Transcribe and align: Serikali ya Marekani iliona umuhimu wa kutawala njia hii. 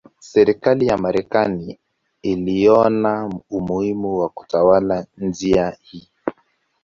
Serikali 0.19 0.87
ya 0.87 0.97
Marekani 0.97 1.79
iliona 2.21 3.29
umuhimu 3.49 4.19
wa 4.19 4.29
kutawala 4.29 5.05
njia 5.17 5.77
hii. 5.81 6.09